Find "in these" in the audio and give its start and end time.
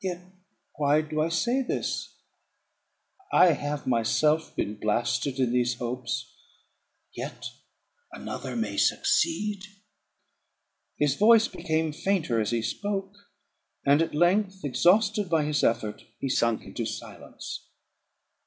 5.38-5.74